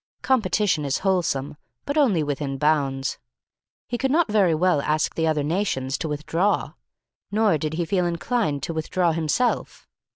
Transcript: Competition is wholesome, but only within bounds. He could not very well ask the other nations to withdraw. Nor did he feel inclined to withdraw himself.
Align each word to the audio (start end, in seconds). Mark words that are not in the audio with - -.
Competition 0.23 0.83
is 0.83 0.97
wholesome, 1.05 1.57
but 1.85 1.95
only 1.95 2.23
within 2.23 2.57
bounds. 2.57 3.19
He 3.87 3.99
could 3.99 4.09
not 4.09 4.31
very 4.31 4.55
well 4.55 4.81
ask 4.81 5.13
the 5.13 5.27
other 5.27 5.43
nations 5.43 5.95
to 5.99 6.09
withdraw. 6.09 6.73
Nor 7.29 7.59
did 7.59 7.73
he 7.75 7.85
feel 7.85 8.07
inclined 8.07 8.63
to 8.63 8.73
withdraw 8.73 9.11
himself. 9.11 9.87